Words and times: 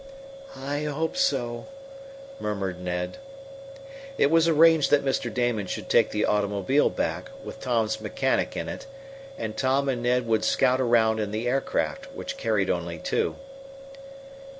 "I 0.55 0.85
hope 0.85 1.15
so," 1.15 1.67
murmured 2.39 2.79
Ned. 2.79 3.17
It 4.17 4.31
was 4.31 4.47
arranged 4.47 4.89
that 4.89 5.05
Mr. 5.05 5.31
Damon 5.31 5.67
should 5.67 5.89
take 5.89 6.09
the 6.09 6.25
automobile 6.25 6.89
back, 6.89 7.29
with 7.43 7.59
Tom's 7.59 8.01
mechanician 8.01 8.61
in 8.61 8.67
it, 8.67 8.87
and 9.37 9.55
Tom 9.55 9.87
and 9.87 10.01
Ned 10.01 10.25
would 10.25 10.43
scout 10.43 10.81
around 10.81 11.19
in 11.19 11.29
the 11.29 11.47
aircraft, 11.47 12.05
which 12.15 12.35
carried 12.37 12.71
only 12.71 12.97
two. 12.97 13.35